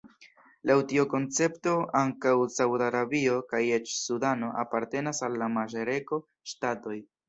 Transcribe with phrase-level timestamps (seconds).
[0.69, 7.03] Laŭ tiu koncepto ankaŭ Saud-Arabio kaj eĉ Sudano apartenas al la maŝreko-ŝtatoj.